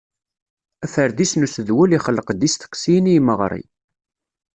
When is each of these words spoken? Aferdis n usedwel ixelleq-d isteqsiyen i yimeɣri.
Aferdis 0.85 1.33
n 1.35 1.45
usedwel 1.45 1.91
ixelleq-d 1.97 2.41
isteqsiyen 2.47 3.09
i 3.11 3.13
yimeɣri. 3.15 3.63